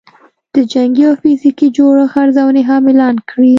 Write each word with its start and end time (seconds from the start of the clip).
د 0.53 0.55
جنګي 0.71 1.03
او 1.09 1.13
فزیکي 1.21 1.67
جوړښت 1.77 2.15
ارزونې 2.23 2.61
هم 2.69 2.83
اعلان 2.89 3.15
کړې 3.29 3.49